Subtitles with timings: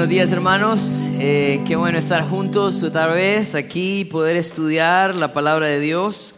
[0.00, 0.80] Buenos días hermanos,
[1.18, 6.36] Eh, qué bueno estar juntos otra vez aquí, poder estudiar la palabra de Dios.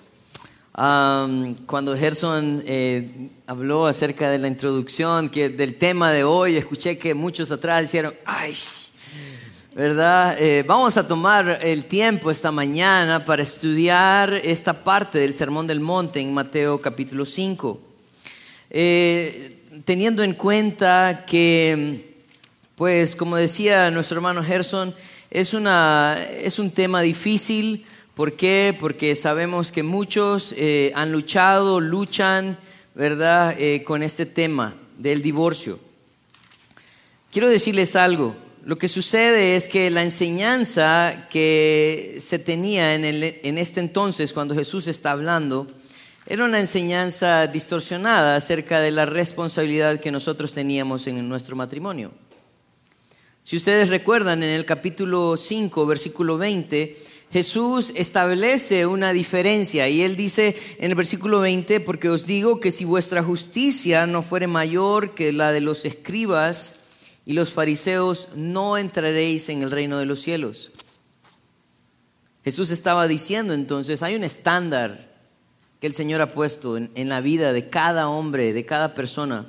[0.72, 6.98] Am, cuando Gerson eh, habló acerca de la introducción, que del tema de hoy, escuché
[6.98, 8.52] que muchos atrás dijeron, ¡ay!
[9.76, 10.34] ¿Verdad?
[10.40, 15.79] Eh, vamos a tomar el tiempo esta mañana para estudiar esta parte del Sermón del
[15.79, 17.80] Monte en Mateo capítulo 5.
[18.70, 22.12] Eh, teniendo en cuenta que
[22.76, 24.94] pues como decía nuestro hermano Gerson,
[25.30, 27.84] es, una, es un tema difícil.
[28.14, 28.76] ¿Por qué?
[28.78, 32.58] Porque sabemos que muchos eh, han luchado, luchan,
[32.95, 35.78] ¿verdad?, Eh, con este tema del divorcio.
[37.32, 38.34] Quiero decirles algo.
[38.64, 44.32] Lo que sucede es que la enseñanza que se tenía en, el- en este entonces,
[44.32, 45.66] cuando Jesús está hablando,
[46.26, 52.12] era una enseñanza distorsionada acerca de la responsabilidad que nosotros teníamos en nuestro matrimonio.
[53.45, 56.96] Si ustedes recuerdan, en el capítulo 5, versículo 20,
[57.32, 62.70] Jesús establece una diferencia y él dice en el versículo 20, porque os digo que
[62.70, 66.76] si vuestra justicia no fuere mayor que la de los escribas
[67.26, 70.70] y los fariseos, no entraréis en el reino de los cielos.
[72.44, 75.10] Jesús estaba diciendo entonces, hay un estándar
[75.81, 79.47] que el Señor ha puesto en, en la vida de cada hombre, de cada persona.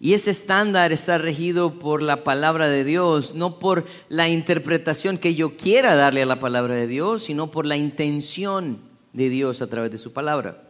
[0.00, 5.34] Y ese estándar está regido por la palabra de Dios, no por la interpretación que
[5.34, 8.78] yo quiera darle a la palabra de Dios, sino por la intención
[9.12, 10.60] de Dios a través de su palabra.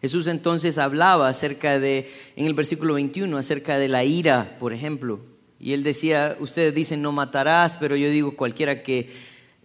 [0.00, 5.20] Jesús entonces hablaba acerca de, en el versículo 21, acerca de la ira, por ejemplo.
[5.58, 9.10] Y él decía, ustedes dicen no matarás, pero yo digo cualquiera que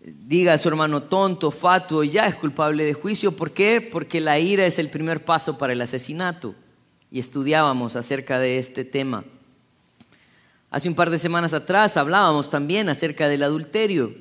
[0.02, 3.36] diga a su hermano tonto, fatuo, ya es culpable de juicio.
[3.36, 3.80] ¿Por qué?
[3.80, 6.56] Porque la ira es el primer paso para el asesinato
[7.14, 9.24] y estudiábamos acerca de este tema.
[10.72, 14.12] Hace un par de semanas atrás hablábamos también acerca del adulterio.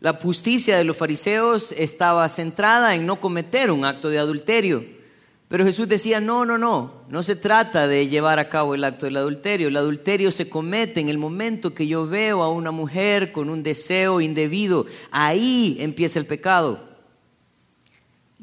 [0.00, 4.86] La justicia de los fariseos estaba centrada en no cometer un acto de adulterio.
[5.48, 9.04] Pero Jesús decía, no, no, no, no se trata de llevar a cabo el acto
[9.04, 9.68] del adulterio.
[9.68, 13.62] El adulterio se comete en el momento que yo veo a una mujer con un
[13.62, 14.86] deseo indebido.
[15.10, 16.93] Ahí empieza el pecado.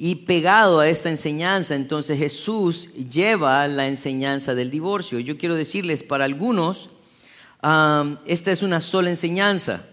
[0.04, 5.20] Y pegado a esta enseñanza, entonces Jesús lleva la enseñanza del divorcio.
[5.20, 6.90] Yo quiero decirles, para algunos,
[8.26, 9.86] esta es una sola enseñanza.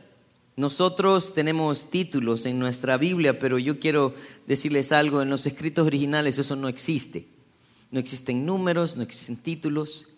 [0.57, 4.15] Nosotros tenemos títulos en nuestra Biblia, pero yo quiero
[4.47, 7.27] decirles algo, en los escritos originales eso no existe.
[7.91, 10.09] No existen números, no existen títulos.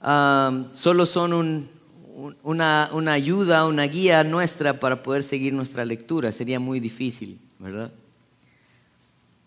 [0.00, 1.68] Solo son un-
[2.14, 6.30] un- una, una ayuda, una guía nuestra para poder seguir nuestra lectura.
[6.30, 7.90] Sería muy difícil, ¿verdad?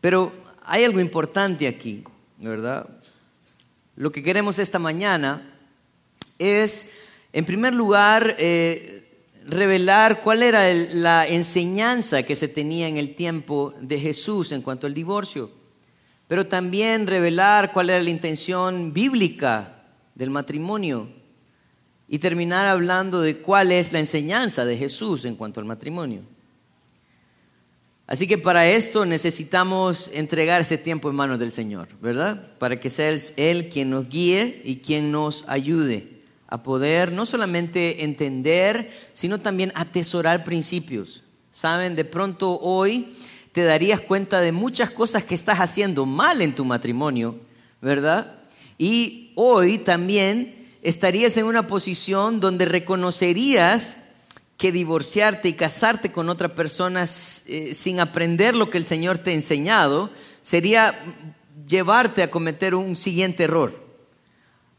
[0.02, 0.34] Pero
[0.66, 2.04] hay algo importante aquí,
[2.40, 2.90] ¿verdad?
[3.96, 5.42] Lo que queremos esta mañana
[6.40, 6.94] es,
[7.34, 9.08] en primer lugar, eh,
[9.46, 14.88] revelar cuál era la enseñanza que se tenía en el tiempo de Jesús en cuanto
[14.88, 15.52] al divorcio,
[16.28, 19.84] pero también revelar cuál era la intención bíblica
[20.16, 21.10] del matrimonio
[22.08, 26.22] y terminar hablando de cuál es la enseñanza de Jesús en cuanto al matrimonio.
[28.12, 32.46] Así que para esto necesitamos entregar ese tiempo en manos del Señor, ¿verdad?
[32.60, 33.08] Para que sea
[33.38, 36.10] Él- quien nos guíe y quien nos ayude
[36.50, 41.24] a poder no solamente entender, sino también atesorar principios.
[41.54, 43.16] Saben, de pronto hoy
[43.54, 47.40] te darías cuenta de muchas cosas que estás haciendo mal en tu matrimonio,
[47.82, 48.30] ¿verdad?
[48.78, 54.00] Y hoy también estarías en una posición donde reconocerías
[54.62, 57.06] que divorciarte y casarte con otra persona
[57.48, 60.12] eh, sin aprender lo que el Señor te ha enseñado
[60.44, 61.00] sería
[61.68, 63.74] llevarte a cometer un siguiente error.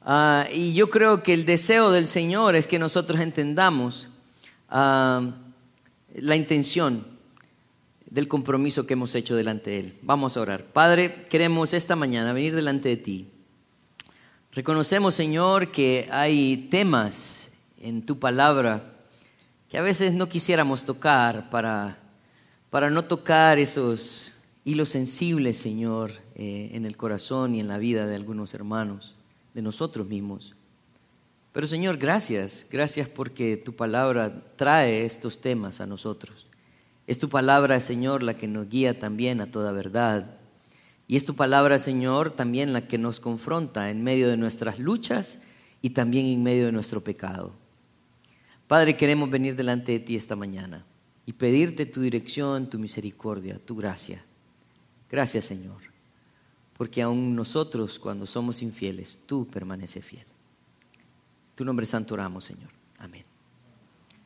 [0.02, 4.10] Ah, y yo creo que el deseo del Señor es que nosotros entendamos
[4.68, 5.32] ah,
[6.14, 7.04] la intención
[8.08, 9.94] del compromiso que hemos hecho delante de Él.
[10.02, 10.62] Vamos a orar.
[10.62, 13.26] Padre, queremos esta mañana venir delante de ti.
[14.52, 17.50] Reconocemos, Señor, que hay temas
[17.82, 18.91] en tu palabra
[19.72, 21.96] que a veces no quisiéramos tocar para,
[22.68, 24.34] para no tocar esos
[24.64, 29.14] hilos sensibles, Señor, eh, en el corazón y en la vida de algunos hermanos,
[29.54, 30.56] de nosotros mismos.
[31.52, 36.46] Pero Señor, gracias, gracias porque tu palabra trae estos temas a nosotros.
[37.06, 40.36] Es tu palabra, Señor, la que nos guía también a toda verdad.
[41.08, 45.40] Y es tu palabra, Señor, también la que nos confronta en medio de nuestras luchas
[45.80, 47.61] y también en medio de nuestro pecado.
[48.72, 50.82] Padre, queremos venir delante de ti esta mañana
[51.26, 54.24] y pedirte tu dirección, tu misericordia, tu gracia.
[55.10, 55.76] Gracias, Señor,
[56.78, 60.24] porque aún nosotros, cuando somos infieles, tú permaneces fiel.
[61.54, 62.70] Tu nombre santo oramos, Señor.
[62.96, 63.24] Amén.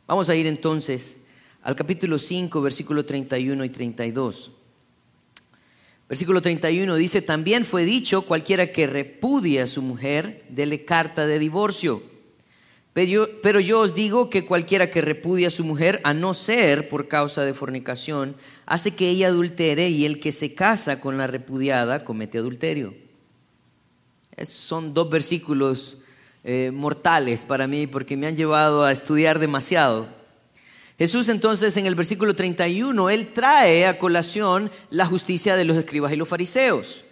[0.06, 1.22] Vamos a ir entonces
[1.64, 4.52] al capítulo 5, versículo 31 y 32.
[6.08, 11.40] Versículo 31 dice, también fue dicho, cualquiera que repudie a su mujer, dele carta de
[11.40, 12.14] divorcio.
[12.96, 17.08] Pero yo, os digo que cualquiera que repudie a su mujer, a no ser por
[17.08, 18.34] causa de fornicación,
[18.64, 22.94] hace que ella adultere y el que se casa con la repudiada comete adulterio.
[24.44, 25.98] son dos versículos
[26.42, 30.08] eh, mortales para mí porque me han llevado a estudiar demasiado.
[30.96, 36.14] Jesús entonces en el versículo 31, él trae a colación la justicia de los escribas
[36.14, 37.02] y los fariseos.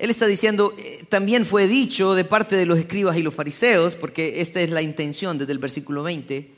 [0.00, 3.94] Él está diciendo, eh, también fue dicho de parte de los escribas y los fariseos,
[3.94, 6.50] porque esta es la intención desde el versículo 20,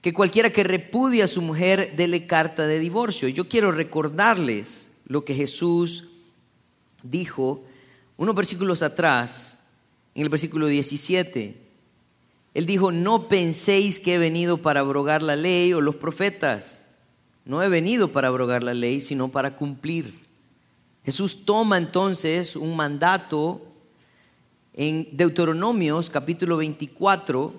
[0.00, 3.28] que cualquiera que repudie a su mujer dele carta de divorcio.
[3.28, 6.08] Yo quiero recordarles lo que Jesús
[7.02, 7.62] dijo
[8.16, 9.58] unos versículos atrás,
[10.14, 11.56] en el versículo 17.
[12.54, 16.86] Él dijo, no penséis que he venido para abrogar la ley o los profetas.
[17.44, 20.25] No he venido para abrogar la ley, sino para cumplir.
[21.06, 23.62] Jesús toma entonces un mandato
[24.74, 27.54] en Deuteronomios capítulo 24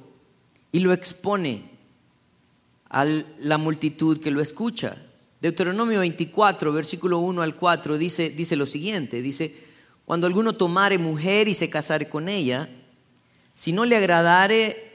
[0.74, 1.64] y lo expone
[2.90, 3.06] a
[3.40, 4.98] la multitud que lo escucha.
[5.40, 9.56] Deuteronomio 24, versículo 1 al 4 dice, dice lo siguiente, dice,
[10.04, 12.68] cuando alguno tomare mujer y se casare con ella,
[13.56, 14.92] si no le agradare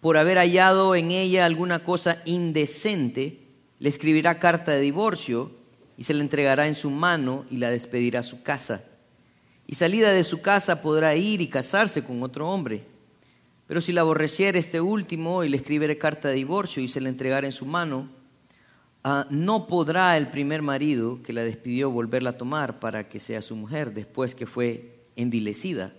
[0.00, 3.38] por haber hallado en ella alguna cosa indecente,
[3.78, 5.57] le escribirá carta de divorcio
[5.98, 8.82] y se la entregará en su mano y la despedirá a su casa.
[9.66, 12.82] Y salida de su casa podrá ir y casarse con otro hombre.
[13.66, 17.10] Pero si la aborreciera este último y le escribiere carta de divorcio y se la
[17.10, 18.08] entregara en su mano,
[19.04, 23.42] ah, no podrá el primer marido que la despidió volverla a tomar para que sea
[23.42, 25.92] su mujer después que fue envilecida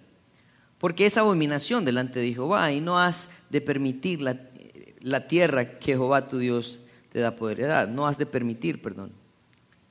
[0.80, 6.28] porque es abominación delante de Jehová y no has de permitir la, tierra que Jehová
[6.28, 6.80] tu Dios
[7.12, 7.90] te da por heredad.
[7.90, 9.12] No has de permitir, perdón,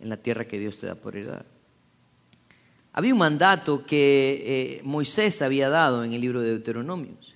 [0.00, 1.44] en la tierra que Dios te da por heredad.
[2.92, 7.34] Había un mandato que eh, Moisés había dado en el libro de Deuteronomios.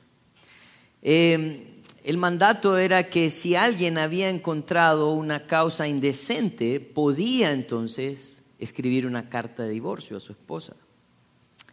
[1.03, 1.69] Eh,
[2.05, 9.29] el mandato era que si alguien había encontrado una causa indecente, podía entonces escribir una
[9.29, 10.75] carta de divorcio a su esposa.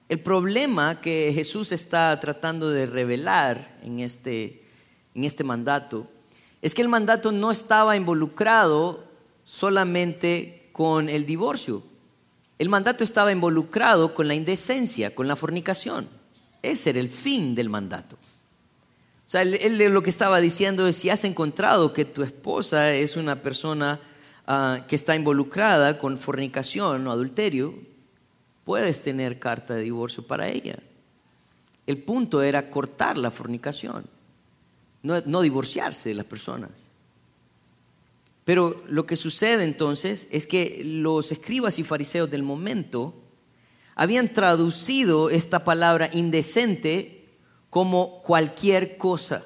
[0.08, 4.64] El problema que Jesús está tratando de revelar en este,
[5.16, 6.08] en este mandato
[6.62, 9.04] es que el mandato no estaba involucrado
[9.46, 11.84] solamente con el divorcio.
[12.58, 16.08] El mandato estaba involucrado con la indecencia, con la fornicación.
[16.62, 18.16] Ese era el fin del mandato.
[18.16, 23.18] O sea, él, lo que estaba diciendo es, si has encontrado que tu esposa es
[23.18, 24.00] una persona
[24.48, 27.74] ah, que está involucrada con fornicación o adulterio,
[28.64, 30.80] puedes tener carta de divorcio para ella.
[31.88, 34.06] El punto era cortar la fornicación,
[35.04, 36.89] no, divorciarse de las personas.
[38.50, 43.14] Pero lo que sucede entonces es que los escribas y fariseos del momento
[43.94, 47.28] habían traducido esta palabra indecente
[47.70, 49.46] como cualquier cosa.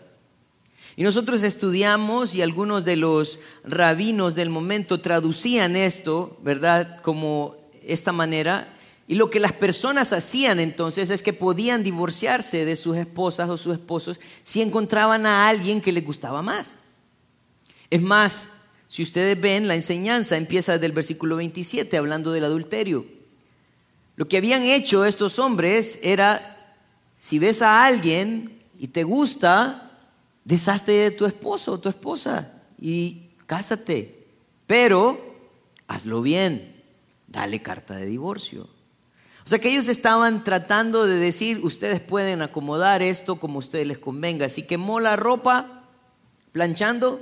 [0.95, 7.01] Y nosotros estudiamos y algunos de los rabinos del momento traducían esto, ¿verdad?
[7.01, 8.73] Como esta manera
[9.05, 13.57] y lo que las personas hacían entonces es que podían divorciarse de sus esposas o
[13.57, 16.77] sus esposos si encontraban a alguien que les gustaba más.
[17.89, 18.52] Es más,
[18.93, 23.07] si ustedes ven, la enseñanza empieza desde el versículo 27 hablando del adulterio.
[24.15, 26.75] Lo que habían hecho estos hombres era,
[27.17, 29.89] si ves a alguien y te gusta,
[30.45, 34.27] deshazte de tu esposo o tu esposa y cásate.
[34.67, 35.37] Pero
[35.87, 36.79] hazlo bien,
[37.27, 38.69] dale carta de divorcio.
[39.43, 43.87] O sea que ellos estaban tratando de decir, ustedes pueden acomodar esto como a ustedes
[43.87, 44.49] les convenga.
[44.49, 45.81] Si quemó la ropa
[46.51, 47.19] planchando,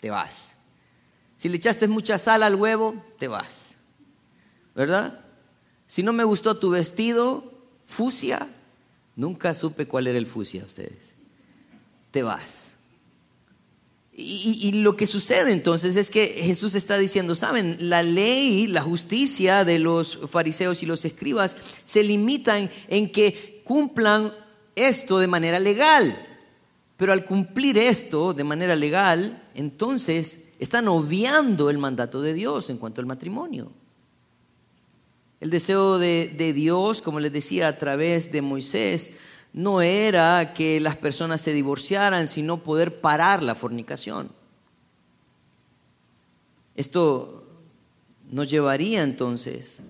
[0.00, 0.47] te vas.
[1.38, 3.76] Si le echaste mucha sal al huevo, te vas.
[4.74, 5.20] ¿Verdad?
[5.86, 7.54] Si no me gustó tu vestido,
[7.86, 8.46] fusia,
[9.16, 11.14] nunca supe cuál era el fusia ustedes.
[12.10, 12.74] Te vas.
[14.20, 19.64] Y, lo que sucede entonces es que Jesús está diciendo, saben, la ley, la justicia
[19.64, 21.54] de los fariseos y los escribas
[21.84, 24.32] se limitan en que cumplan
[24.74, 26.20] esto de manera legal.
[26.96, 32.78] Pero al cumplir esto de manera legal, entonces están obviando el mandato de Dios en
[32.78, 33.70] cuanto al matrimonio.
[35.40, 39.14] El deseo de, Dios, como les decía, a través de Moisés,
[39.52, 44.30] no era que las personas se divorciaran, sino poder parar la fornicación.
[46.74, 47.44] Esto
[48.30, 49.80] nos llevaría entonces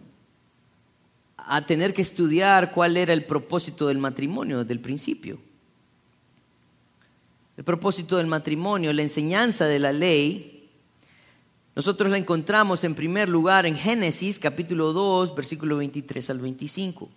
[1.36, 5.38] a tener que estudiar cuál era el propósito del matrimonio desde el principio.
[7.56, 10.57] El propósito del matrimonio, la enseñanza de la ley,
[11.78, 17.08] nosotros la encontramos en primer lugar en Génesis capítulo 2, versículo 23 al 25.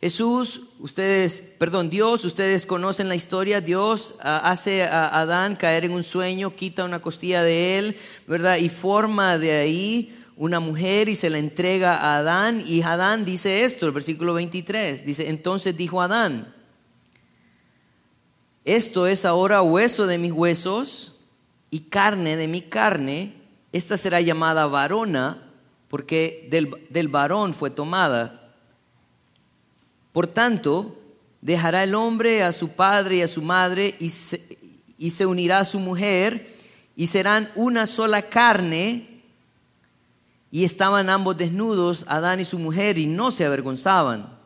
[0.00, 5.92] Jesús, ustedes, perdón, Dios, ustedes conocen la historia, Dios ah, hace a Adán caer en
[5.92, 8.56] un sueño, quita una costilla de él, ¿verdad?
[8.56, 12.64] Y forma de ahí una mujer y se la entrega a Adán.
[12.66, 16.50] Y Adán dice esto, el versículo 23, dice, entonces dijo Adán,
[18.64, 21.16] esto es ahora hueso de mis huesos
[21.70, 23.41] y carne de mi carne,
[23.72, 25.50] esta será llamada varona
[25.88, 28.52] porque del, del varón fue tomada.
[30.12, 30.98] Por tanto,
[31.42, 35.80] dejará el hombre a su padre y a su madre y se, unirá a su
[35.80, 36.56] mujer
[36.96, 39.08] y serán una sola carne.
[40.50, 44.38] Y estaban ambos desnudos, Adán y su mujer, y no se avergonzaban.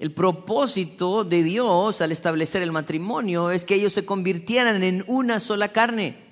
[0.00, 5.38] El propósito de Dios al establecer el matrimonio es que ellos se convirtieran en una
[5.38, 6.29] sola carne.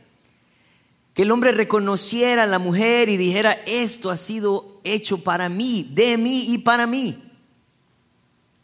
[1.18, 5.90] Que el hombre reconociera a la mujer y dijera, esto ha sido hecho para mí,
[5.92, 7.18] de mí y para mí.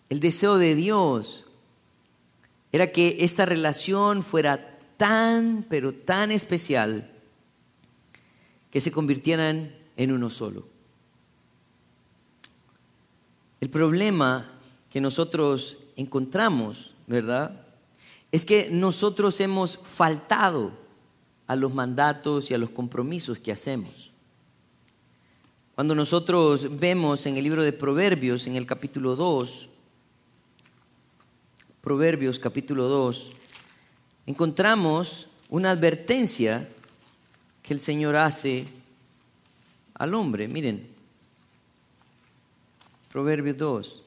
[0.08, 1.46] El deseo de Dios
[2.70, 7.10] era que esta relación fuera tan, pero tan especial
[8.70, 10.64] que se convirtieran en uno solo.
[13.60, 14.48] El problema
[14.92, 17.66] que nosotros encontramos, ¿verdad?
[18.30, 20.83] Es que nosotros hemos faltado
[21.46, 24.10] a los mandatos y a los compromisos que hacemos.
[25.74, 29.68] Cuando nosotros vemos en el libro de Proverbios, en el capítulo 2,
[31.80, 33.32] Proverbios capítulo 2,
[34.26, 36.68] encontramos una advertencia
[37.62, 38.66] que el Señor hace
[39.94, 40.48] al hombre.
[40.48, 40.88] Miren,
[43.12, 44.02] Proverbios 2,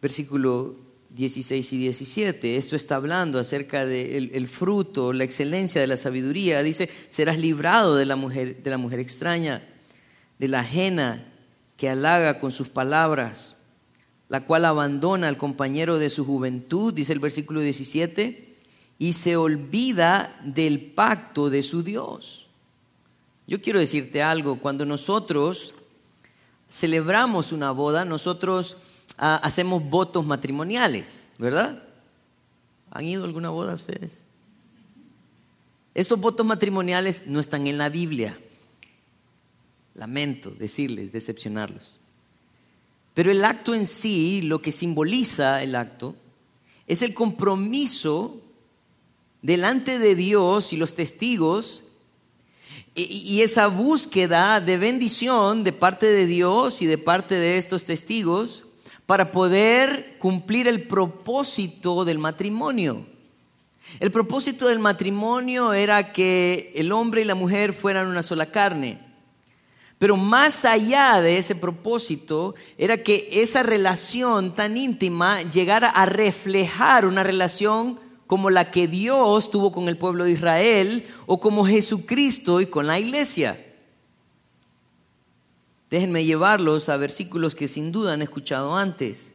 [0.00, 0.74] versículo
[1.14, 2.56] 16 y 17.
[2.56, 6.62] Esto está hablando acerca del el fruto, la excelencia de la sabiduría.
[6.62, 9.62] Dice, serás librado de la mujer, de la mujer extraña,
[10.38, 11.26] de la ajena
[11.76, 13.58] que halaga con sus palabras
[14.32, 18.56] la cual abandona al compañero de su juventud, dice el versículo 17,
[18.98, 22.46] y se olvida del pacto de su Dios.
[23.46, 25.74] Yo quiero decirte algo, cuando nosotros
[26.70, 28.78] celebramos una boda, nosotros
[29.18, 31.82] ah, hacemos votos matrimoniales, ¿verdad?
[32.90, 34.22] ¿Han ido alguna boda ustedes?
[35.94, 38.38] Esos votos matrimoniales no están en la Biblia.
[39.94, 42.00] Lamento decirles, decepcionarlos.
[43.14, 46.16] Pero el acto en sí, lo que simboliza el acto,
[46.86, 48.40] es el compromiso
[49.42, 51.84] delante de Dios y los testigos
[52.94, 58.66] y, esa búsqueda de bendición de parte de Dios y de parte de estos testigos
[59.06, 63.04] para poder cumplir el propósito del matrimonio.
[64.00, 68.98] El propósito del matrimonio era que el hombre y la mujer fueran una sola carne.
[69.98, 77.06] Pero más allá de ese propósito era que esa relación tan íntima llegara a reflejar
[77.06, 82.60] una relación como la que Dios tuvo con el pueblo de Israel o como Jesucristo
[82.60, 83.58] y con la iglesia.
[85.92, 89.34] Déjenme llevarlos a versículos que sin duda han escuchado antes.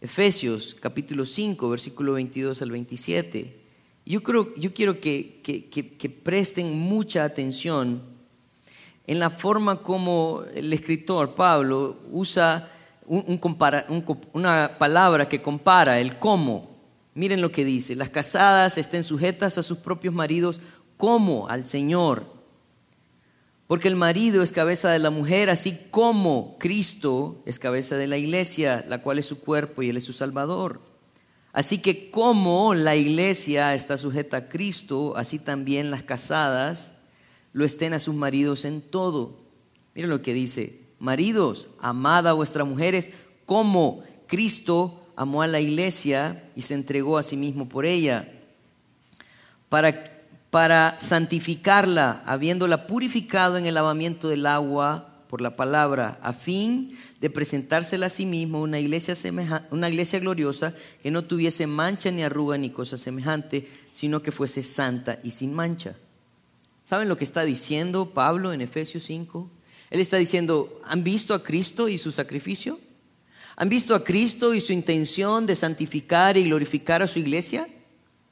[0.00, 3.56] Efesios capítulo 5, versículo 22 al 27.
[4.04, 8.02] Yo, creo, yo quiero que, que presten mucha atención
[9.06, 12.68] en la forma como el escritor Pablo usa
[13.06, 16.76] una palabra que compara el cómo.
[17.14, 20.60] Miren lo que dice, las casadas estén sujetas a sus propios maridos
[20.96, 22.35] como al Señor.
[23.66, 28.16] Porque el marido es cabeza de la mujer, así como Cristo es cabeza de la
[28.16, 30.80] iglesia, la cual es su cuerpo y Él es su Salvador.
[31.52, 36.92] Así que como la iglesia está sujeta a Cristo, así también las casadas
[37.52, 39.38] lo estén a sus maridos en todo.
[39.94, 43.10] Miren lo que dice, maridos, amad a vuestras mujeres
[43.46, 48.28] como Cristo amó a la iglesia y se entregó a sí mismo por ella,
[49.68, 50.04] para,
[50.56, 57.28] para santificarla, habiéndola purificado en el lavamiento del agua por la palabra, a fin de
[57.28, 59.14] presentársela a sí mismo una iglesia,
[59.70, 60.72] una iglesia gloriosa
[61.02, 65.52] que no tuviese mancha ni arruga ni cosa semejante, sino que fuese santa y sin
[65.52, 65.94] mancha.
[66.84, 69.50] ¿Saben lo que está diciendo Pablo en Efesios 5?
[69.90, 72.80] Él está diciendo, ¿han visto a Cristo y su sacrificio?
[73.56, 77.68] ¿Han visto a Cristo y su intención de santificar y glorificar a su iglesia?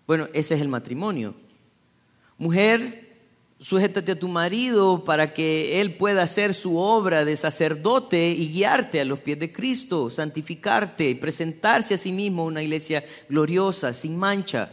[0.06, 1.43] Bueno, ese es el matrimonio.
[2.38, 3.04] Mujer,
[3.64, 9.00] Sujétate a tu marido para que él pueda hacer su obra de sacerdote y guiarte
[9.00, 14.18] a los pies de Cristo, santificarte y presentarse a sí mismo una iglesia gloriosa, sin
[14.18, 14.70] mancha.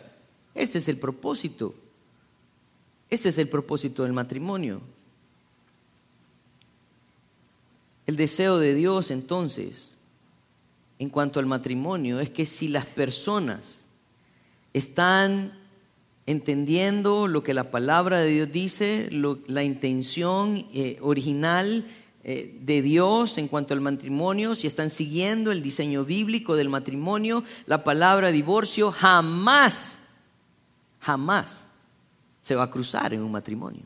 [0.53, 1.73] Este es el propósito.
[3.09, 4.81] Este es el propósito del matrimonio.
[8.07, 9.99] El deseo de Dios entonces,
[10.99, 13.85] en cuanto al matrimonio, es que si las personas
[14.73, 15.60] están
[16.25, 21.85] entendiendo lo que la palabra de Dios dice, la intención eh, original
[22.23, 27.43] eh, de Dios en cuanto al matrimonio, si están siguiendo el diseño bíblico del matrimonio,
[27.65, 29.99] la palabra divorcio jamás,
[30.99, 31.67] jamás
[32.39, 33.81] se va a cruzar en un matrimonio.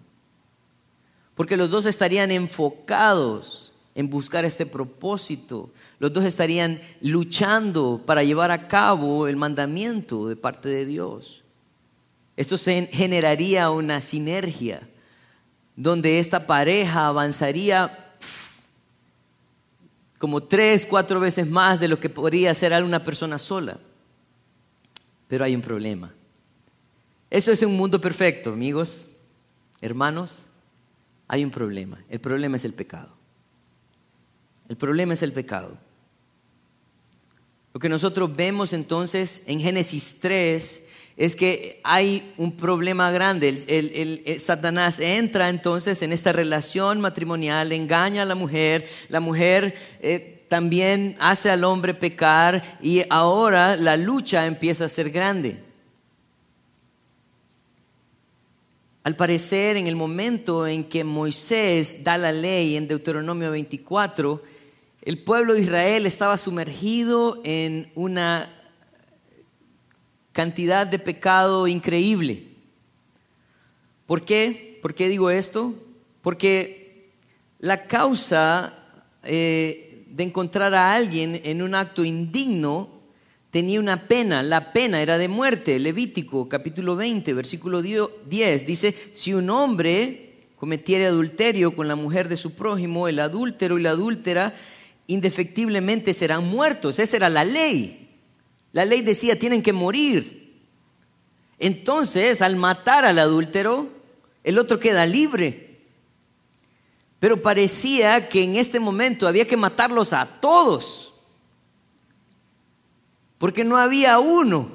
[1.35, 5.69] Porque los dos estarían enfocados en buscar este propósito.
[5.99, 11.44] Los dos estarían luchando para llevar a cabo el mandamiento de parte de Dios.
[12.37, 14.81] Esto generaría una sinergia
[15.75, 18.05] donde esta pareja avanzaría
[20.17, 23.77] como tres, cuatro veces más de lo que podría hacer una persona sola.
[25.27, 26.11] Pero hay un problema.
[27.29, 29.09] Eso es un mundo perfecto, amigos,
[29.81, 30.45] hermanos.
[31.27, 32.03] Hay un problema.
[32.09, 33.09] El problema es el pecado.
[34.69, 35.77] El problema es el pecado.
[37.73, 40.84] Lo que nosotros vemos entonces en Génesis 3
[41.17, 43.49] es que hay un problema grande.
[43.67, 50.43] El, Satanás entra entonces en esta relación matrimonial, engaña a la mujer, la mujer eh,
[50.49, 55.57] también hace al hombre pecar y ahora la lucha empieza a ser grande.
[59.03, 64.41] Al parecer, en el momento en que Moisés da la ley en Deuteronomio 24,
[65.03, 68.49] el pueblo de Israel estaba sumergido en una
[70.35, 72.43] cantidad de pecado increíble.
[74.05, 74.77] ¿Por qué?
[74.81, 75.73] ¿Por qué digo esto?
[76.21, 77.07] Porque
[77.59, 78.73] la causa
[79.23, 82.89] eh, de encontrar a alguien en un acto indigno
[83.49, 84.43] tenía una pena.
[84.43, 85.79] La pena era de muerte.
[85.79, 92.35] Levítico capítulo 20, versículo 10 dice, si un hombre cometiere adulterio con la mujer de
[92.35, 94.53] su prójimo, el adúltero y la adúltera
[95.07, 96.99] indefectiblemente serán muertos.
[96.99, 98.04] Esa era la ley.
[98.75, 100.53] La ley decía, tienen que morir.
[101.59, 103.87] Entonces, al matar al adúltero,
[104.43, 105.79] el otro queda libre.
[107.21, 111.13] Pero parecía que en este momento había que matarlos a todos.
[113.37, 114.69] Porque no había uno.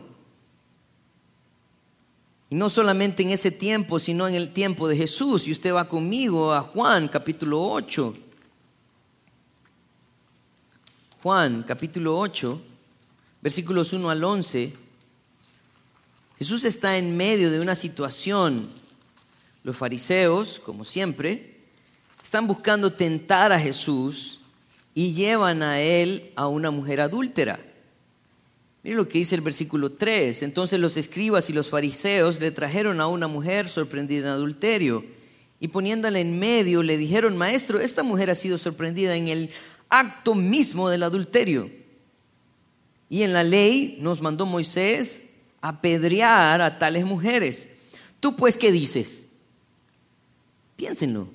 [2.49, 5.47] Y no solamente en ese tiempo, sino en el tiempo de Jesús.
[5.47, 8.15] Y usted va conmigo a Juan capítulo 8.
[11.23, 12.63] Juan capítulo 8
[13.43, 14.73] versículos 1 al 11,
[16.39, 18.69] Jesús está en medio de una situación.
[19.63, 21.59] Los fariseos, como siempre,
[22.23, 24.41] están buscando tentar a Jesús
[24.95, 27.61] y llevan a él a una mujer adúltera.
[28.83, 30.43] Miren lo que dice el versículo 3.
[30.43, 35.05] Entonces los escribas y los fariseos le trajeron a una mujer sorprendida en adulterio
[35.61, 39.51] y poniéndola en medio le dijeron, maestro, esta mujer ha sido sorprendida en el
[39.91, 41.80] acto mismo del adulterio.
[43.11, 45.25] Y en la ley nos mandó Moisés
[45.61, 47.69] apedrear a tales mujeres.
[48.21, 49.27] ¿Tú pues qué dices?
[50.77, 51.29] Piénsenlo.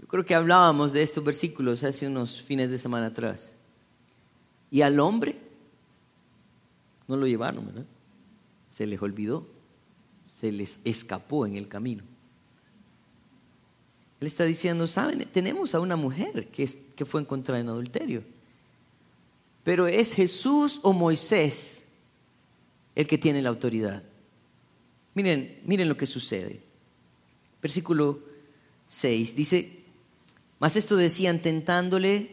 [0.00, 3.54] Yo creo que hablábamos de estos versículos hace unos fines de semana atrás.
[4.70, 5.36] ¿Y al hombre?
[7.06, 7.84] No lo llevaron, ¿verdad?
[8.72, 9.46] Se les olvidó.
[10.34, 12.02] Se les escapó en el camino.
[14.22, 15.18] Él está diciendo, ¿saben?
[15.32, 16.66] Tenemos a una mujer que,
[17.04, 18.22] fue encontrada en adulterio.
[19.64, 21.86] Pero es Jesús o Moisés
[22.94, 24.02] el que tiene la autoridad.
[25.14, 26.60] Miren, miren lo que sucede.
[27.60, 28.20] Versículo
[28.86, 29.78] 6 dice,
[30.58, 32.30] mas esto decían tentándole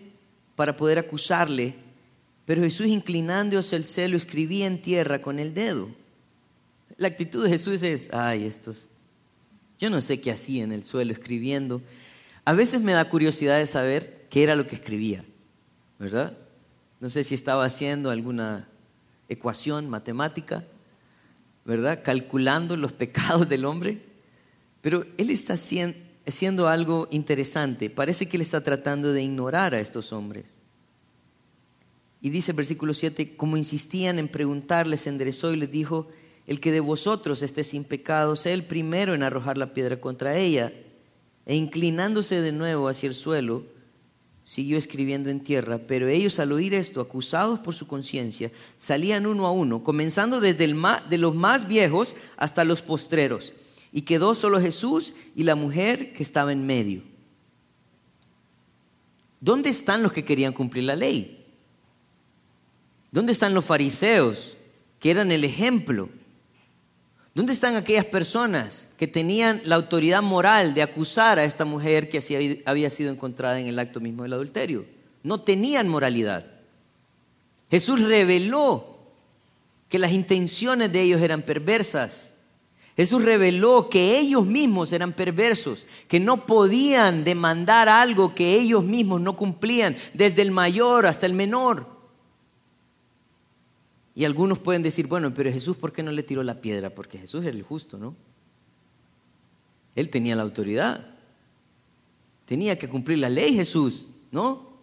[0.56, 1.76] para poder acusarle,
[2.46, 5.90] pero Jesús inclinándose al cielo escribía en tierra con el dedo.
[6.98, 8.90] La actitud de Jesús es, ay, estos,
[9.80, 11.82] yo no sé qué hacía en el suelo escribiendo.
[12.44, 15.24] A veces me da curiosidad de saber qué era lo que escribía,
[15.98, 16.36] ¿verdad?
[17.00, 18.68] No sé si estaba haciendo alguna
[19.30, 20.66] ecuación matemática,
[21.66, 22.02] ¿verdad?
[22.04, 24.02] Calculando los pecados del hombre.
[24.82, 27.90] Pero él está haciendo algo interesante.
[27.90, 30.46] Parece que él está tratando de ignorar a estos hombres.
[32.22, 36.10] Y dice el versículo 7, como insistían en preguntarle, se enderezó y les dijo,
[36.48, 40.36] el que de vosotros esté sin pecado, sea el primero en arrojar la piedra contra
[40.36, 40.74] ella.
[41.46, 43.64] E inclinándose de nuevo hacia el suelo,
[44.50, 49.46] siguió escribiendo en tierra, pero ellos al oír esto, acusados por su conciencia, salían uno
[49.46, 50.76] a uno, comenzando desde el
[51.08, 53.54] de los más viejos hasta los postreros.
[53.92, 57.04] y quedó solo Jesús y la mujer que estaba en medio.
[59.40, 61.46] ¿Dónde están los que querían cumplir la ley?
[63.12, 64.58] ¿Dónde están los fariseos
[65.00, 66.10] que eran el ejemplo?
[67.34, 72.18] ¿Dónde están aquellas personas que tenían la autoridad moral de acusar a esta mujer que
[72.18, 74.86] así había sido encontrada en el acto mismo del adulterio?
[75.24, 76.46] No tenían moralidad.
[77.70, 78.98] Jesús reveló
[79.90, 82.34] que las intenciones de ellos eran perversas.
[82.98, 89.22] Jesús reveló que ellos mismos eran perversos, que no podían demandar algo que ellos mismos
[89.22, 91.99] no cumplían, desde el mayor hasta el menor.
[94.20, 96.90] Y algunos pueden decir, bueno, pero Jesús, ¿por qué no le tiró la piedra?
[96.90, 98.18] Porque Jesús era el justo, ¿no?
[99.96, 101.08] Él tenía la autoridad.
[102.44, 104.74] Tenía que cumplir la ley Jesús, ¿no?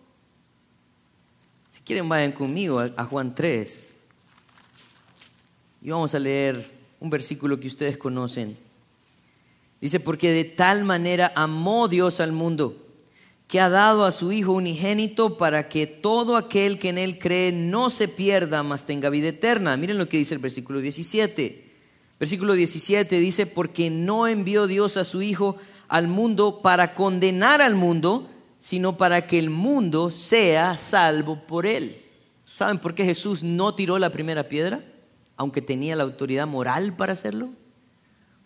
[1.71, 3.95] Si quieren, vayan conmigo a, Juan 3.
[5.83, 8.57] Y vamos a leer un versículo que ustedes conocen.
[9.83, 12.86] Dice, porque de tal manera amó Dios al mundo,
[13.49, 17.53] que ha dado a su Hijo unigénito para que todo aquel que en Él cree
[17.53, 19.77] no se pierda, mas tenga vida eterna.
[19.77, 21.65] Miren lo que dice el versículo 17.
[22.19, 25.57] Versículo 17 dice, porque no envió Dios a su Hijo
[25.89, 28.29] al mundo para condenar al mundo,
[28.59, 31.97] sino para que el mundo sea salvo por Él.
[32.45, 34.83] ¿Saben por qué Jesús no tiró la primera piedra?
[35.37, 37.51] aunque tenía la autoridad moral para hacerlo?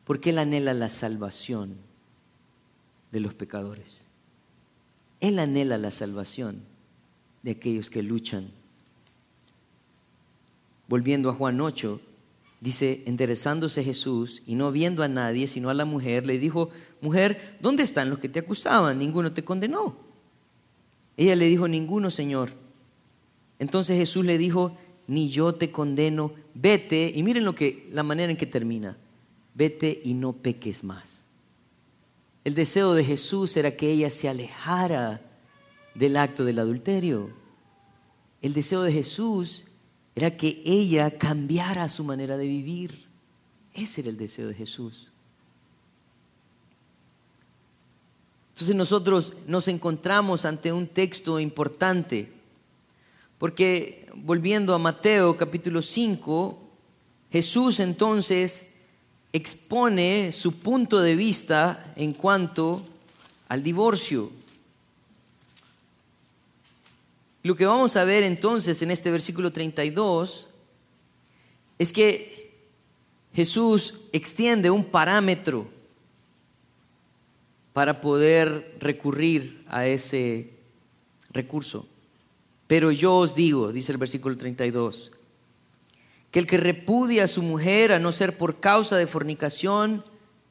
[0.05, 1.77] Porque Él anhela la salvación
[3.13, 4.05] de los pecadores.
[5.20, 6.62] Él anhela la salvación
[7.42, 8.48] de aquellos que luchan.
[10.88, 12.00] Volviendo a Juan 8,
[12.61, 17.56] dice, enderezándose Jesús y no viendo a nadie, sino a la mujer, le dijo, mujer,
[17.61, 18.98] ¿dónde están los que te acusaban?
[18.98, 19.96] Ninguno te condenó.
[21.16, 22.50] Ella le dijo, ninguno, Señor.
[23.59, 28.30] Entonces Jesús le dijo, ni yo te condeno, vete, y miren lo que, la manera
[28.30, 28.96] en que termina,
[29.54, 31.10] vete y no peques más.
[32.51, 35.21] El deseo de Jesús era que ella se alejara
[35.95, 37.31] del acto del adulterio.
[38.43, 39.67] El deseo de Jesús
[40.17, 43.07] era que ella cambiara su manera de vivir.
[43.73, 45.13] Ese era el deseo de Jesús.
[48.55, 52.33] Entonces nosotros nos encontramos ante un texto importante
[53.39, 56.59] porque volviendo a Mateo capítulo 5,
[57.31, 58.69] Jesús entonces
[59.33, 62.83] expone su punto de vista en cuanto
[63.49, 64.31] al divorcio.
[67.43, 70.49] Lo que vamos a ver entonces en este versículo 32
[71.79, 72.53] es que
[73.35, 75.66] Jesús extiende un parámetro
[77.73, 80.51] para poder recurrir a ese
[81.31, 81.87] recurso.
[82.66, 85.12] Pero yo os digo, dice el versículo 32,
[86.31, 90.05] que el que repudia a su mujer a no ser por causa de fornicación,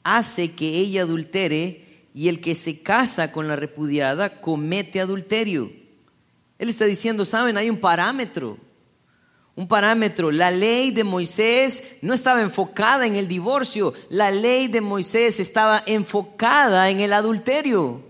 [0.04, 5.72] hace que ella adultere, y el que se casa con la repudiada comete adulterio.
[6.58, 8.58] Él está diciendo, saben, hay un parámetro,
[9.56, 10.32] un parámetro.
[10.32, 15.82] La ley de Moisés no estaba enfocada en el divorcio, la ley de Moisés estaba
[15.86, 18.02] enfocada en el adulterio.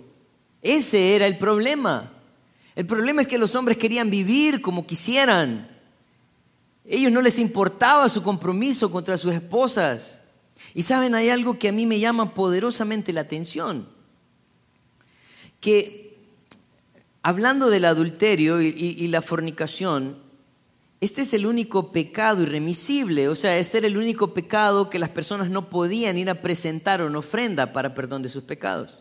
[0.61, 2.11] Ese era el problema.
[2.75, 5.78] El problema es que los hombres querían vivir como quisieran.
[6.91, 10.21] Ellos no les importaba su compromiso contra sus esposas.
[10.73, 13.87] Y saben, hay algo que a mí me llama poderosamente la atención.
[15.61, 16.17] Que
[17.21, 20.17] hablando del adulterio y, la fornicación,
[20.99, 23.29] este es el único pecado irremisible.
[23.29, 27.03] O sea, este era el único pecado que las personas no podían ir a presentar
[27.03, 28.97] una ofrenda para perdón de sus pecados.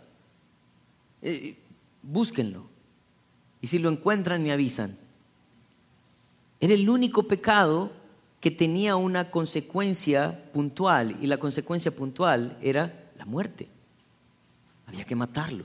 [1.22, 1.56] Eh,
[2.02, 2.68] búsquenlo.
[3.62, 5.07] Y si lo encuentran, me avisan.
[6.60, 7.92] Era el único pecado
[8.40, 13.68] que tenía una consecuencia puntual y la consecuencia puntual era la muerte.
[14.86, 15.64] Había que matarlo.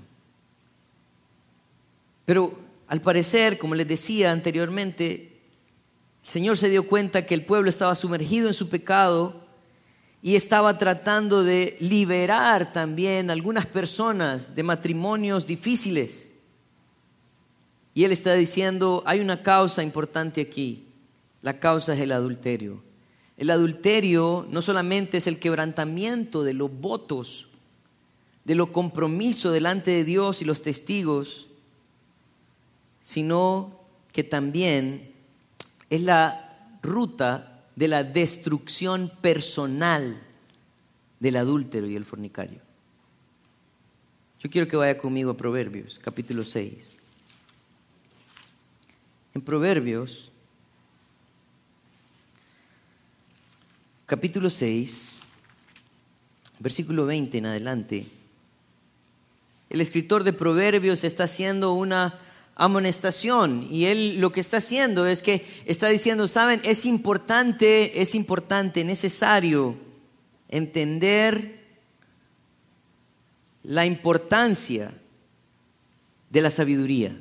[2.25, 5.33] Pero al parecer, como les decía anteriormente,
[6.23, 9.43] el Señor se dio cuenta que el pueblo estaba sumergido en su pecado
[10.21, 16.33] y estaba tratando de liberar también algunas personas de matrimonios difíciles.
[17.93, 20.82] Y él está diciendo, hay una causa importante aquí.
[21.43, 22.81] La causa es el adulterio.
[23.37, 27.49] El adulterio no solamente es el quebrantamiento de los votos,
[28.45, 31.47] de lo compromiso delante de Dios y los testigos,
[33.01, 33.79] sino
[34.11, 35.11] que también
[35.91, 40.19] es la ruta de la destrucción personal
[41.19, 42.59] del adúltero y el fornicario.
[44.39, 47.03] Yo quiero que vaya conmigo a Proverbios, capítulo 6
[49.33, 50.31] en Proverbios,
[54.05, 55.21] capítulo 6,
[56.59, 58.05] versículo 20 en adelante.
[59.69, 62.19] El escritor de Proverbios está haciendo una
[62.55, 68.13] amonestación y él lo que está haciendo es que está diciendo, saben, es importante, es
[68.13, 69.75] importante, necesario
[70.49, 71.59] entender
[73.63, 74.91] la importancia
[76.29, 77.15] de la sabiduría.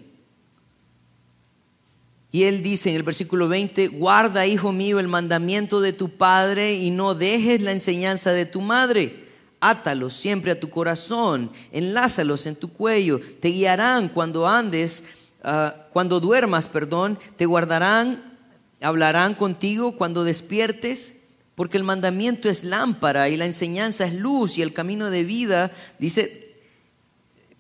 [2.35, 6.73] Y él dice en el versículo 20, guarda, hijo mío, el mandamiento de tu padre
[6.73, 9.27] y no dejes la enseñanza de tu madre.
[9.61, 15.05] Átalos siempre a tu corazón, enlázalos en tu cuello, te guiarán cuando andes,
[15.45, 18.39] ah, cuando duermas, perdón, te guardarán,
[18.81, 21.21] hablarán contigo cuando despiertes,
[21.55, 25.71] porque el mandamiento es lámpara y la enseñanza es luz y el camino de vida,
[25.99, 26.57] dice,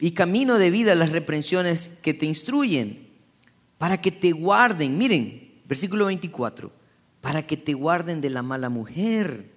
[0.01, 3.12] y camino de vida las reprensiones que te instruyen
[3.83, 6.71] para que te guarden, miren, versículo 24,
[7.21, 9.51] para que te guarden de la mala mujer,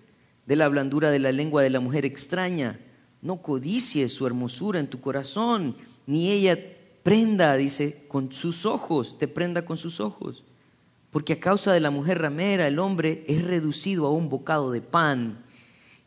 [0.47, 2.79] de la blandura de la lengua de la mujer extraña.
[3.21, 5.75] No codicies su hermosura en tu corazón,
[6.07, 6.57] ni ella
[7.03, 10.43] prenda, dice, con sus ojos, te prenda con sus ojos.
[11.11, 14.81] Porque a causa de la mujer ramera el hombre es reducido a un bocado de
[14.81, 15.37] pan.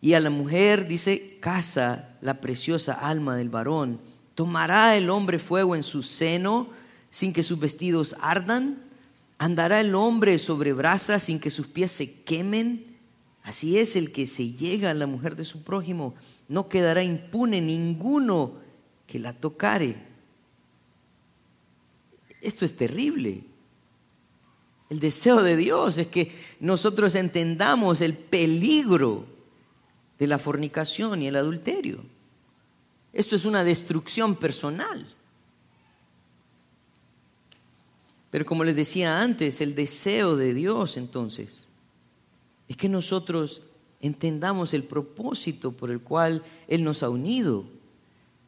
[0.01, 4.01] Y a la mujer, dice, casa la preciosa alma del varón.
[4.35, 6.77] Tomará el hombre fuego en su seno
[7.19, 8.81] sin que sus vestidos ardan?
[9.39, 12.97] ¿Andará el hombre sobre brasas sin que sus pies se quemen?
[13.43, 16.15] Así es el que se llega a la mujer de su prójimo.
[16.47, 18.53] No quedará impune ninguno
[19.09, 19.97] que la tocare.
[22.41, 23.43] Esto es terrible.
[24.89, 29.27] El deseo de Dios es que nosotros entendamos el peligro
[30.21, 31.99] de la fornicación y el adulterio.
[33.13, 35.05] Esto es una destrucción personal.
[38.31, 41.67] Pero como les decía antes, el deseo de Dios entonces
[42.69, 43.63] es que nosotros
[44.01, 47.65] entendamos el propósito por el cual Él nos ha unido.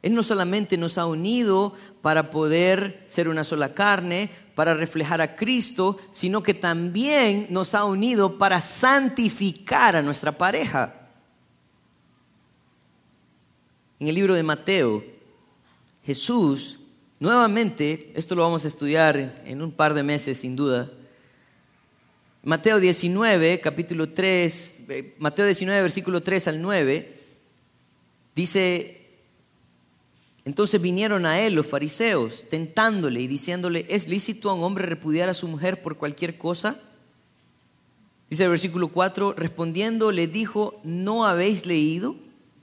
[0.02, 5.36] Él no solamente nos ha unido para poder ser una sola carne, para reflejar a
[5.36, 10.94] Cristo, sino que también nos ha unido para santificar a nuestra pareja.
[13.98, 15.04] En el libro de Mateo,
[16.04, 16.79] Jesús
[17.20, 20.90] Nuevamente, esto lo vamos a estudiar en un par de meses sin duda.
[22.42, 27.14] Mateo 19, capítulo 3, eh, Mateo 19, versículo 3 al 9,
[28.34, 29.02] dice,
[30.46, 35.28] entonces vinieron a él los fariseos, tentándole y diciéndole, ¿es lícito a un hombre repudiar
[35.28, 36.80] a su mujer por cualquier cosa?
[38.30, 42.16] Dice el versículo 4, respondiendo le dijo, ¿no habéis leído?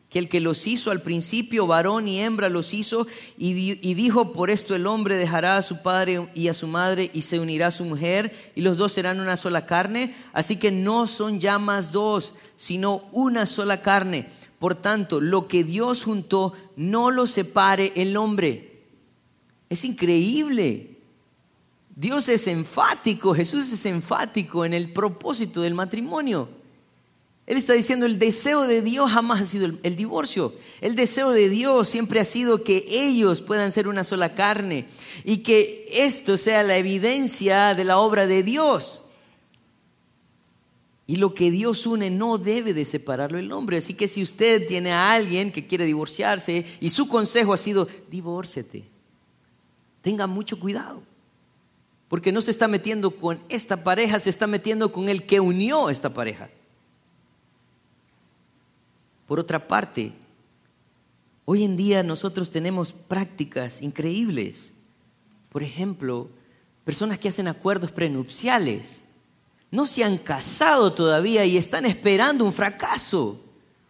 [0.09, 3.53] Que el que los hizo al principio, varón y hembra los hizo, y,
[3.93, 7.39] dijo, por esto el hombre dejará a su padre y a su madre y se
[7.39, 11.39] unirá a su mujer, y los dos serán una sola carne, así que no son
[11.39, 14.27] ya más dos, sino una sola carne.
[14.59, 18.81] Por tanto, lo que Dios juntó, no lo separe el hombre.
[19.69, 20.97] Es increíble.
[21.95, 26.47] Dios es enfático, Jesús es enfático en el propósito del matrimonio.
[27.47, 30.53] Él está diciendo, el deseo de Dios jamás ha sido el, divorcio.
[30.81, 34.85] El deseo de Dios siempre ha sido que ellos puedan ser una sola carne
[35.23, 39.03] y que esto sea la evidencia de la obra de Dios.
[41.07, 43.77] Y lo que Dios une no debe de separarlo el hombre.
[43.77, 47.87] Así que si usted tiene a alguien que quiere divorciarse y su consejo ha sido,
[48.11, 48.83] divórciate,
[50.01, 51.01] tenga mucho cuidado.
[52.09, 55.89] Porque no se está metiendo con esta pareja, se está metiendo con el que unió
[55.89, 56.49] esta pareja.
[59.27, 60.13] Por otra parte,
[61.45, 64.71] hoy en día nosotros tenemos prácticas increíbles.
[65.49, 66.29] Por ejemplo,
[66.83, 69.03] personas que hacen acuerdos prenupciales.
[69.69, 73.43] No se han casado todavía y están esperando un fracaso.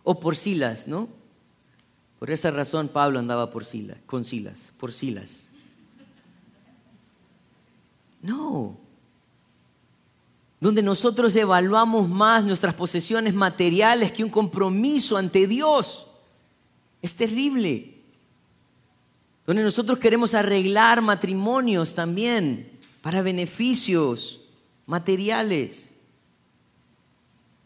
[0.04, 1.08] O por Silas, ¿no?
[2.18, 5.50] Por esa razón Pablo andaba por Silas, con Silas, por Silas.
[8.22, 8.78] No,
[10.68, 16.08] donde nosotros evaluamos más nuestras posesiones materiales que un compromiso ante Dios.
[17.02, 17.94] Es terrible.
[19.46, 22.70] Donde nosotros queremos arreglar matrimonios también
[23.02, 24.42] para beneficios
[24.88, 25.94] materiales.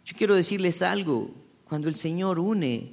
[0.06, 1.32] Yo quiero decirles algo,
[1.68, 2.92] cuando el Señor une,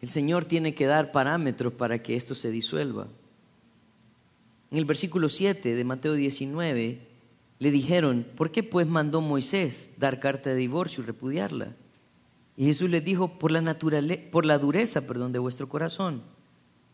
[0.00, 3.08] el Señor tiene que dar parámetros para que esto se disuelva.
[4.70, 7.15] En el versículo 7 de Mateo 19
[7.58, 11.74] le dijeron, ¿por qué pues mandó Moisés dar carta de divorcio y repudiarla?
[12.56, 13.76] Y Jesús les dijo, por la,
[14.30, 16.22] por la dureza perdón, de vuestro corazón.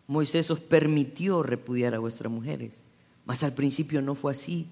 [0.06, 2.80] Moisés os permitió repudiar a vuestras mujeres,
[3.24, 4.68] mas al principio no fue así.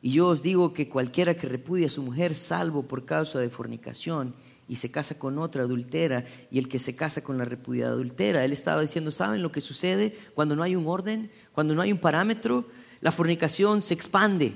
[0.00, 3.50] Y yo os digo que cualquiera que repudia a su mujer, salvo por causa de
[3.50, 4.34] fornicación,
[4.68, 8.44] y se casa con otra adultera y el que se casa con la repudiada adultera.
[8.44, 11.92] Él estaba diciendo, ¿saben lo que sucede cuando no hay un orden, cuando no hay
[11.92, 12.64] un parámetro?
[13.00, 14.54] La fornicación se expande.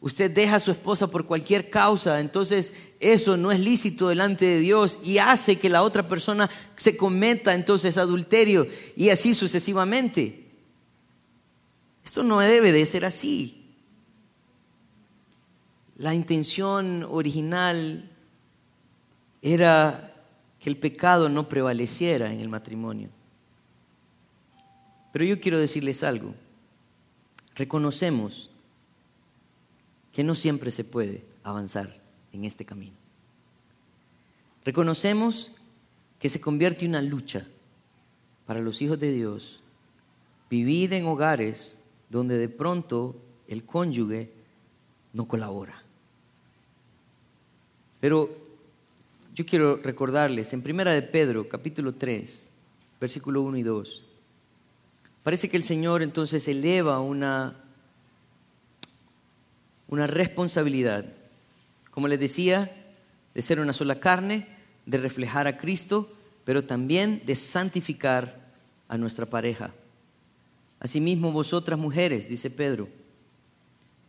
[0.00, 4.60] Usted deja a su esposa por cualquier causa, entonces eso no es lícito delante de
[4.60, 10.46] Dios y hace que la otra persona se cometa entonces adulterio y así sucesivamente.
[12.04, 13.64] Esto no debe de ser así.
[15.96, 18.08] La intención original
[19.40, 20.14] era
[20.60, 23.08] que el pecado no prevaleciera en el matrimonio.
[25.12, 26.34] Pero yo quiero decirles algo.
[27.54, 28.50] Reconocemos
[30.16, 31.92] que no siempre se puede avanzar
[32.32, 32.96] en este camino.
[34.64, 35.50] Reconocemos
[36.18, 37.46] que se convierte en una lucha
[38.46, 39.60] para los hijos de Dios
[40.48, 43.14] vivir en hogares donde de pronto
[43.46, 44.30] el cónyuge
[45.12, 45.82] no colabora.
[48.00, 48.34] Pero
[49.34, 52.48] yo quiero recordarles en Primera de Pedro, capítulo 3,
[52.98, 54.04] versículo 1 y 2.
[55.22, 57.65] Parece que el Señor entonces eleva una,
[59.88, 61.04] una responsabilidad,
[61.90, 62.70] como les decía,
[63.34, 64.46] de ser una sola carne,
[64.86, 66.10] de reflejar a Cristo,
[66.44, 68.40] pero también de santificar
[68.88, 69.72] a nuestra pareja.
[70.80, 72.88] Asimismo, vosotras mujeres, dice Pedro,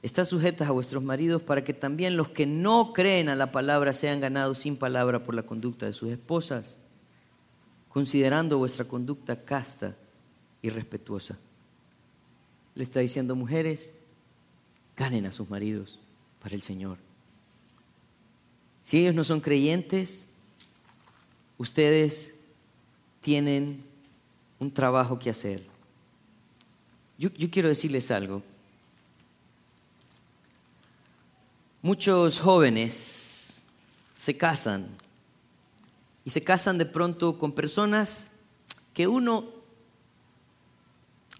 [0.03, 3.93] Estad sujetas a vuestros maridos para que también los que no creen a la palabra
[3.93, 6.77] sean ganados sin palabra por la conducta de sus esposas,
[7.89, 9.95] considerando vuestra conducta casta
[10.61, 11.37] y respetuosa.
[12.75, 13.95] Le está diciendo, mujeres,
[14.97, 15.99] ganen a sus maridos
[16.41, 16.97] para el Señor.
[18.81, 20.33] Si ellos no son creyentes,
[21.57, 22.35] ustedes
[23.21, 23.83] tienen
[24.59, 25.63] un trabajo que hacer.
[27.17, 28.41] Yo, yo quiero decirles algo.
[31.81, 33.65] Muchos jóvenes
[34.15, 34.87] se casan
[36.25, 38.31] y se casan de pronto con personas
[38.93, 39.45] que uno,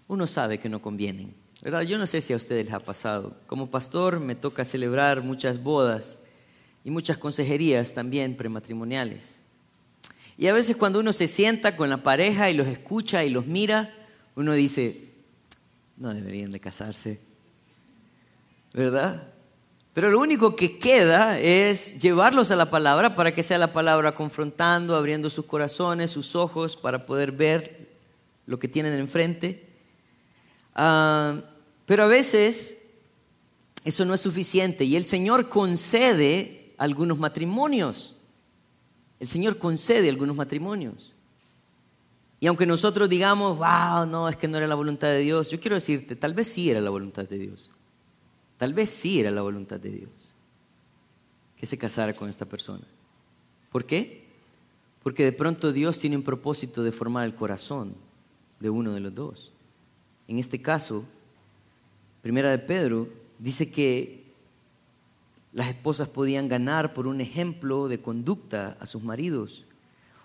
[0.06, 1.34] uno sabe que no convienen.
[1.62, 1.82] ¿Verdad?
[1.82, 3.34] Yo no sé si a ustedes les ha pasado.
[3.46, 6.20] Como pastor me toca celebrar muchas bodas
[6.84, 9.40] y muchas consejerías también prematrimoniales.
[10.36, 13.46] Y a veces cuando uno se sienta con la pareja y los escucha y los
[13.46, 13.92] mira,
[14.36, 15.08] uno dice,
[15.96, 17.18] no deberían de casarse,
[18.72, 19.20] ¿verdad?
[19.94, 24.14] Pero lo único que queda es llevarlos a la palabra para que sea la palabra
[24.14, 27.88] confrontando, abriendo sus corazones, sus ojos, para poder ver
[28.46, 29.67] lo que tienen enfrente.
[30.74, 31.40] Ah,
[31.86, 32.78] pero a veces
[33.84, 38.16] eso no es suficiente y el Señor concede algunos matrimonios.
[39.20, 41.12] El Señor concede algunos matrimonios.
[42.40, 45.58] Y aunque nosotros digamos, wow, no, es que no era la voluntad de Dios, yo
[45.58, 47.70] quiero decirte, tal vez sí era la voluntad de Dios.
[48.56, 50.32] Tal vez sí era la voluntad de Dios
[51.58, 52.84] que se casara con esta persona.
[53.72, 54.24] ¿Por qué?
[55.02, 57.94] Porque de pronto Dios tiene un propósito de formar el corazón
[58.60, 59.50] de uno de los dos.
[60.28, 61.04] En este caso,
[62.22, 64.22] Primera de Pedro dice que
[65.52, 69.64] las esposas podían ganar por un ejemplo de conducta a sus maridos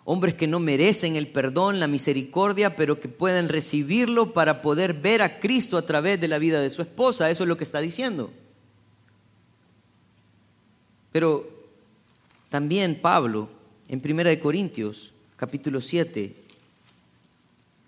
[0.05, 5.21] hombres que no merecen el perdón, la misericordia, pero que pueden recibirlo para poder ver
[5.21, 7.29] a Cristo a través de la vida de su esposa.
[7.29, 8.31] Eso es lo que está diciendo.
[11.11, 11.49] Pero
[12.49, 13.49] también Pablo,
[13.87, 16.35] en 1 Corintios, capítulo 7,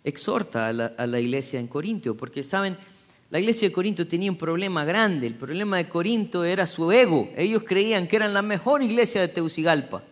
[0.05, 0.73] exhorta a
[1.07, 2.77] la, iglesia en Corintio, porque saben,
[3.29, 5.27] la iglesia de Corinto tenía un problema grande.
[5.27, 7.29] El problema de Corinto era su ego.
[7.35, 10.03] Ellos creían que eran la mejor iglesia de Teucigalpa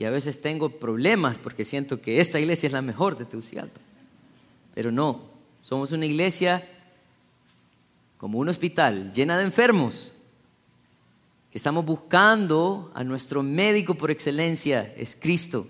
[0.00, 3.78] y a veces tengo problemas porque siento que esta iglesia es la mejor de Tegucigalpa.
[4.74, 5.20] Pero no,
[5.60, 6.66] somos una iglesia
[8.16, 10.12] como un hospital llena de enfermos,
[11.52, 15.68] que estamos buscando a nuestro médico por excelencia, es Cristo.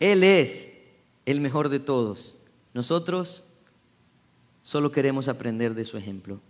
[0.00, 0.72] Él es
[1.26, 2.36] el mejor de todos.
[2.74, 3.44] Nosotros
[4.62, 6.40] solo queremos aprender de su ejemplo.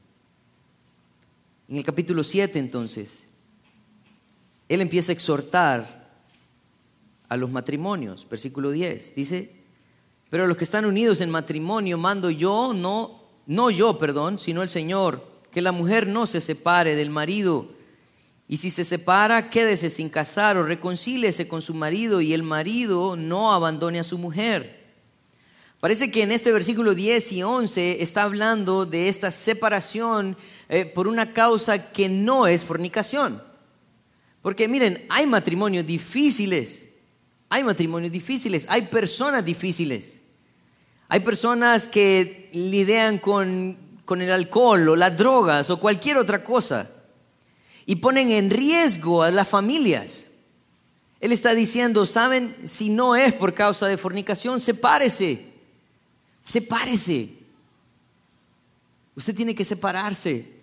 [1.68, 3.26] En el capítulo 7 entonces,
[4.68, 6.10] Él empieza a exhortar
[7.28, 8.26] a los matrimonios.
[8.28, 9.50] Versículo 10 dice,
[10.28, 14.68] pero los que están unidos en matrimonio mando yo, no, no yo, perdón, sino el
[14.68, 17.68] Señor, que la mujer no se separe del marido.
[18.48, 23.16] Y si se separa, quédese sin casar o reconcíliese con su marido y el marido
[23.16, 24.81] no abandone a su mujer.
[25.82, 30.38] Parece que en este versículo 10 y 11 está hablando de esta separación
[30.70, 33.42] eh, por una causa que no es fornicación.
[34.40, 36.88] Porque miren, hay matrimonios difíciles
[37.52, 40.20] hay matrimonios difíciles, hay personas difíciles.
[41.06, 43.76] Hay personas que lidian con,
[44.06, 46.88] con el alcohol o las drogas o cualquier otra cosa
[47.84, 50.28] y ponen en riesgo a las familias.
[51.20, 52.56] Él está diciendo, ¿saben?
[52.64, 55.51] Si no es por causa de fornicación, sepárese.
[56.42, 57.30] Sepárese.
[59.14, 60.60] Usted tiene que separarse.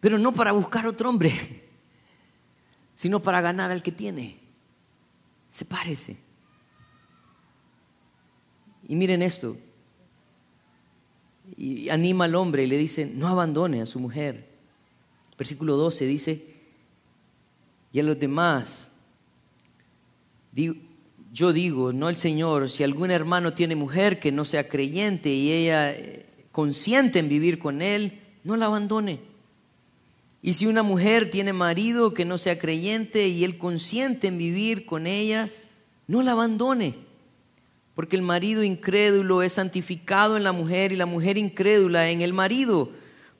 [0.00, 1.32] Pero no para buscar otro hombre,
[2.96, 4.38] sino para ganar al que tiene.
[5.50, 6.16] Sepárese.
[8.88, 9.56] Y miren esto.
[11.56, 14.48] Y anima al hombre y le dice, no abandone a su mujer.
[15.36, 16.54] Versículo 12 dice,
[17.92, 18.92] y a los demás,
[21.32, 25.52] yo digo, no el Señor, si algún hermano tiene mujer que no sea creyente y
[25.52, 29.20] ella eh, consiente en vivir con él, no la abandone.
[30.42, 34.86] Y si una mujer tiene marido que no sea creyente y él consiente en vivir
[34.86, 35.48] con ella,
[36.08, 36.96] no la abandone.
[37.94, 42.32] Porque el marido incrédulo es santificado en la mujer y la mujer incrédula en el
[42.32, 42.90] marido.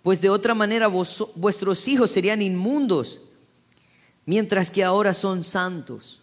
[0.03, 3.20] Pues de otra manera vuestros hijos serían inmundos,
[4.26, 6.20] mientras que ahora son santos.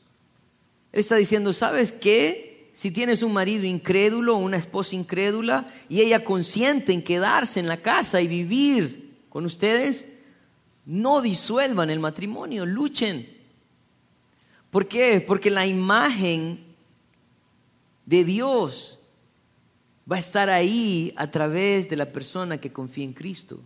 [1.00, 2.72] Está diciendo, ¿sabes qué?
[2.74, 7.78] Si tienes un marido incrédulo una esposa incrédula y ella consiente en quedarse en la
[7.78, 10.14] casa y vivir con ustedes,
[10.88, 13.30] no disuelvan el matrimonio, luchen.
[14.72, 15.22] ¿Por qué?
[15.22, 16.66] Porque la imagen
[18.08, 18.98] de Dios
[20.12, 23.60] va a estar ahí a través de la persona que confía en Cristo.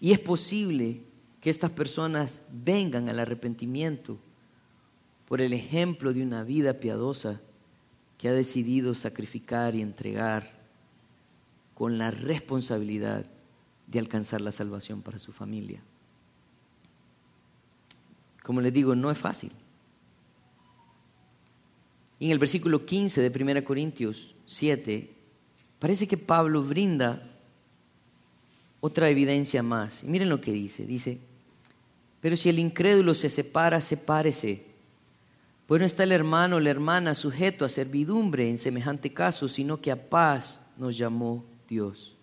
[0.00, 1.00] Y es posible
[1.40, 4.20] que estas personas vengan al arrepentimiento
[5.28, 7.38] por el ejemplo de una vida piadosa
[8.16, 10.58] que ha decidido sacrificar y entregar
[11.74, 13.26] con la responsabilidad
[13.86, 15.82] de alcanzar la salvación para su familia.
[18.42, 19.52] Como les digo, no es fácil.
[22.20, 25.10] En el versículo 15 de 1 Corintios 7,
[25.78, 27.22] parece que Pablo brinda
[28.80, 30.04] otra evidencia más.
[30.04, 30.86] Y miren lo que dice.
[30.86, 31.20] Dice,
[32.22, 34.67] pero si el incrédulo se separa, sepárese.
[35.68, 39.82] Pues no está el hermano o la hermana sujeto a servidumbre en semejante caso, sino
[39.82, 42.16] que a paz nos llamó Dios.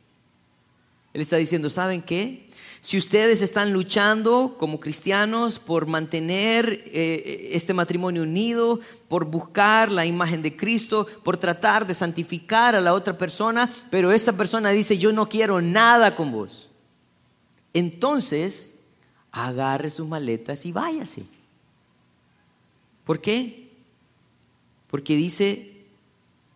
[1.13, 2.49] Él está diciendo, ¿saben qué?
[2.81, 10.07] Si ustedes están luchando como cristianos por mantener eh, este matrimonio unido, por buscar la
[10.07, 14.97] imagen de Cristo, por tratar de santificar a la otra persona, pero esta persona dice,
[14.97, 16.69] yo no quiero nada con vos.
[17.75, 18.79] Entonces,
[19.31, 21.34] agarre sus maletas y váyase.
[23.05, 23.69] ¿Por qué?
[24.91, 25.71] Porque dice,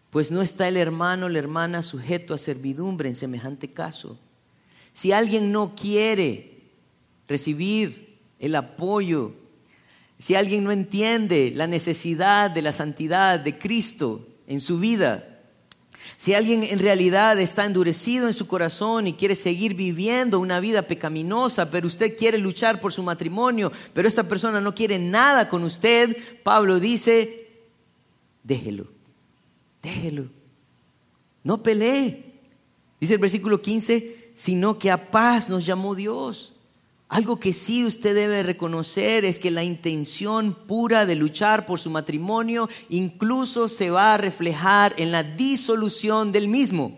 [0.10, 4.18] pues no está el hermano o la hermana sujeto a servidumbre en semejante caso
[5.00, 6.58] si alguien no quiere
[7.28, 9.34] recibir el apoyo,
[10.18, 15.39] si alguien no entiende la necesidad de la santidad de Cristo en su vida,
[16.20, 20.82] si alguien en realidad está endurecido en su corazón y quiere seguir viviendo una vida
[20.82, 25.64] pecaminosa, pero usted quiere luchar por su matrimonio, pero esta persona no quiere nada con
[25.64, 27.48] usted, Pablo dice,
[28.44, 28.88] déjelo,
[29.82, 30.26] déjelo,
[31.42, 32.34] no pelee.
[33.00, 36.52] Dice el versículo 15, sino que a paz nos llamó Dios.
[37.10, 41.90] Algo que sí usted debe reconocer es que la intención pura de luchar por su
[41.90, 46.96] matrimonio incluso se va a reflejar en la disolución del mismo.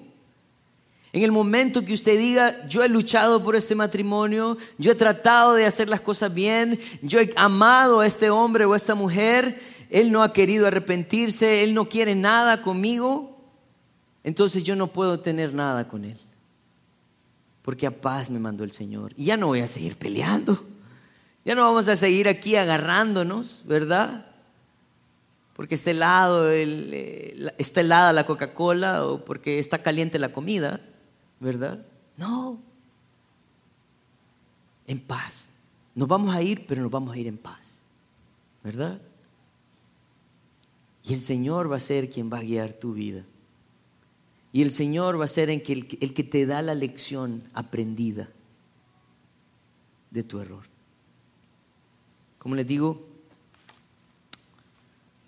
[1.13, 5.53] En el momento que usted diga, yo he luchado por este matrimonio, yo he tratado
[5.53, 9.61] de hacer las cosas bien, yo he amado a este hombre o a esta mujer,
[9.89, 13.37] él no ha querido arrepentirse, él no quiere nada conmigo,
[14.25, 16.17] entonces yo no puedo tener nada con él
[17.61, 19.13] porque a paz me mandó el Señor.
[19.17, 20.59] Y ya no voy a seguir peleando.
[21.45, 24.25] Ya no vamos a seguir aquí agarrándonos, ¿verdad?
[25.55, 30.79] Porque está helado, eh, está helada la Coca-Cola o porque está caliente la comida,
[31.39, 31.83] ¿verdad?
[32.17, 32.59] No.
[34.87, 35.49] En paz.
[35.95, 37.79] Nos vamos a ir, pero nos vamos a ir en paz,
[38.63, 38.99] ¿verdad?
[41.03, 43.23] Y el Señor va a ser quien va a guiar tu vida.
[44.53, 48.29] Y el Señor va a ser el que, el que te da la lección aprendida
[50.09, 50.63] de tu error.
[52.37, 53.07] Como les digo,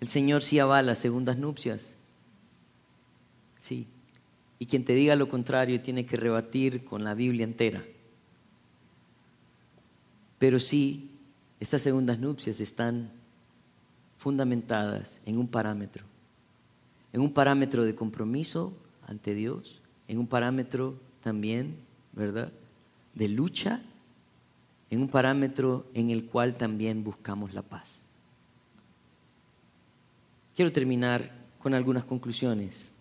[0.00, 1.96] el Señor sí avala segundas nupcias.
[3.58, 3.86] Sí.
[4.58, 7.82] Y quien te diga lo contrario tiene que rebatir con la Biblia entera.
[10.38, 11.10] Pero sí,
[11.60, 13.10] estas segundas nupcias están
[14.18, 16.04] fundamentadas en un parámetro,
[17.12, 21.76] en un parámetro de compromiso ante Dios, en un parámetro también,
[22.12, 22.52] ¿verdad?
[23.14, 23.80] De lucha,
[24.90, 28.02] en un parámetro en el cual también buscamos la paz.
[30.54, 31.28] Quiero terminar
[31.58, 32.92] con algunas conclusiones.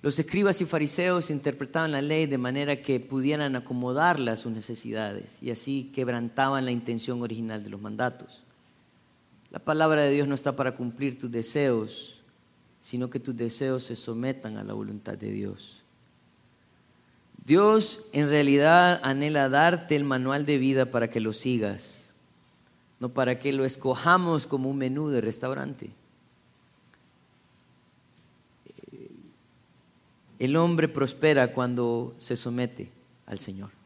[0.00, 5.42] Los escribas y fariseos interpretaban la ley de manera que pudieran acomodarla a sus necesidades
[5.42, 8.42] y así quebrantaban la intención original de los mandatos.
[9.50, 12.17] La palabra de Dios no está para cumplir tus deseos,
[12.88, 15.82] sino que tus deseos se sometan a la voluntad de Dios.
[17.44, 22.14] Dios en realidad anhela darte el manual de vida para que lo sigas,
[22.98, 25.90] no para que lo escojamos como un menú de restaurante.
[30.38, 32.88] El hombre prospera cuando se somete
[33.26, 33.77] al Señor.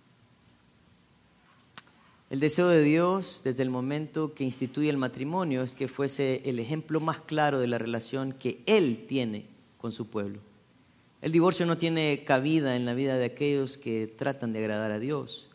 [2.32, 6.60] El deseo de Dios desde el momento que instituye el matrimonio es que fuese el
[6.60, 9.44] ejemplo más claro de la relación que Él tiene
[9.76, 10.38] con su pueblo.
[11.20, 14.98] El divorcio no tiene cabida en la vida de aquellos que tratan de agradar a
[14.98, 15.48] Dios.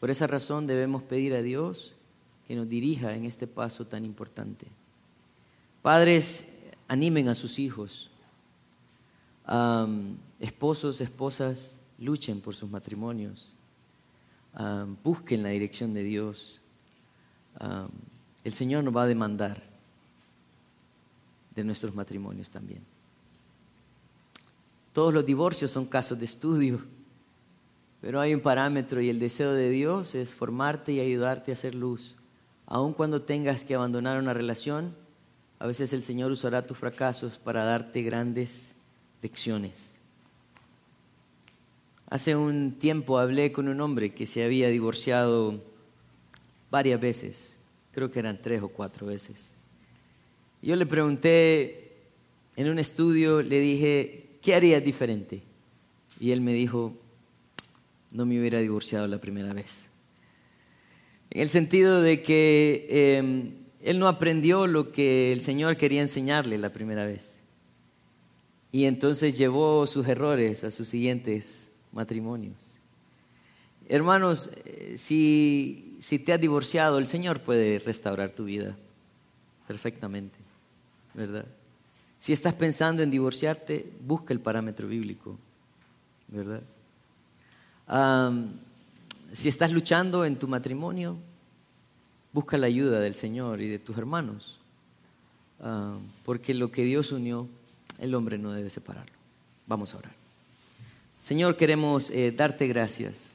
[0.00, 1.94] Por esa razón debemos pedir a Dios
[2.48, 4.66] que nos dirija en este paso tan importante.
[5.82, 6.48] Padres,
[6.88, 8.10] animen a sus hijos
[10.40, 13.54] esposos, esposas, luchen por sus matrimonios.
[15.02, 16.60] Busquen la dirección de Dios.
[18.44, 19.62] el Señor nos va a demandar
[21.54, 22.82] de nuestros matrimonios también.
[24.92, 26.80] Todos los divorcios son casos de estudio,
[28.00, 31.74] pero hay un parámetro y el deseo de Dios es formarte y ayudarte a hacer
[31.74, 32.16] luz.
[32.66, 34.94] Aun cuando tengas que abandonar una relación,
[35.58, 38.74] a veces el Señor usará tus fracasos para darte grandes
[39.22, 39.91] lecciones.
[42.12, 45.58] Hace un tiempo hablé con un hombre que se había divorciado
[46.70, 47.56] varias veces,
[47.90, 49.54] creo que eran tres o cuatro veces.
[50.60, 51.90] Yo le pregunté
[52.56, 55.40] en un estudio, le dije, ¿qué harías diferente?
[56.20, 56.94] Y él me dijo,
[58.12, 59.88] no me hubiera divorciado la primera vez.
[61.30, 66.58] En el sentido de que em, él no aprendió lo que el Señor quería enseñarle
[66.58, 67.36] la primera vez.
[68.70, 72.74] Y entonces llevó sus errores a sus siguientes matrimonios.
[73.88, 78.76] Hermanos, eh, si, si te has divorciado, el Señor puede restaurar tu vida
[79.66, 80.38] perfectamente,
[81.14, 81.46] ¿verdad?
[82.18, 85.38] Si estás pensando en divorciarte, busca el parámetro bíblico,
[86.28, 86.62] ¿verdad?
[89.32, 91.18] si estás luchando en tu matrimonio,
[92.32, 94.58] busca la ayuda del Señor y de tus hermanos,
[96.24, 97.48] porque lo que Dios unió
[97.98, 99.12] el hombre no debe separarlo.
[99.66, 100.21] Vamos a orar.
[101.22, 103.30] Señor, queremos eh, darte gracias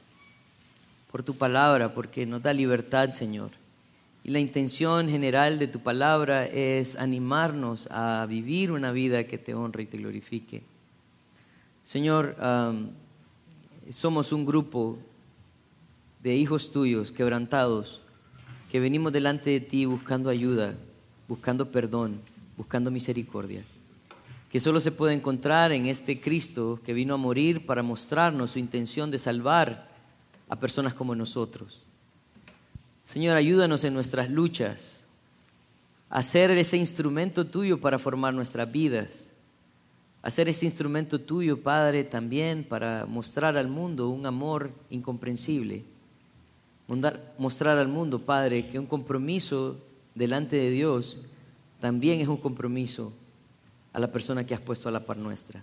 [1.10, 3.50] por tu palabra, porque nos da libertad, Señor.
[4.22, 9.54] Y la intención general de tu palabra es animarnos a vivir una vida que te
[9.54, 10.60] honre y te glorifique.
[11.82, 12.36] Señor,
[13.88, 14.98] somos un grupo
[16.22, 18.02] de hijos tuyos quebrantados
[18.70, 20.74] que venimos delante de ti buscando ayuda,
[21.26, 22.20] buscando perdón,
[22.54, 23.64] buscando misericordia
[24.50, 28.58] que solo se puede encontrar en este Cristo que vino a morir para mostrarnos su
[28.58, 29.88] intención de salvar
[30.48, 31.86] a personas como nosotros.
[33.04, 35.04] Señor, ayúdanos en nuestras luchas
[36.10, 39.30] a ser ese instrumento tuyo para formar nuestras vidas,
[40.22, 45.84] a ser ese instrumento tuyo, Padre, también para mostrar al mundo un amor incomprensible,
[47.36, 49.76] mostrar al mundo, Padre, que un compromiso
[50.14, 51.20] delante de Dios
[51.80, 53.12] también es un compromiso
[53.92, 55.62] a la persona que has puesto a la par nuestra.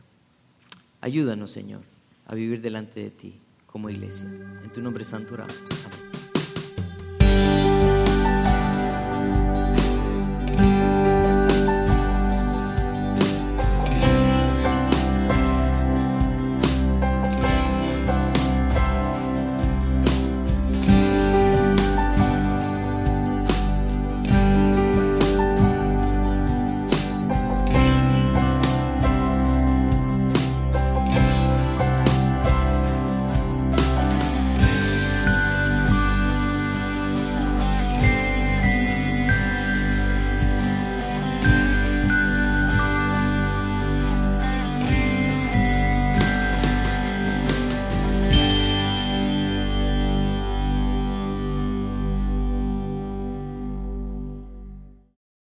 [1.01, 1.81] Ayúdanos, Señor,
[2.27, 4.27] a vivir delante de ti como iglesia.
[4.63, 5.55] En tu nombre santo oramos.
[5.85, 6.04] Amén.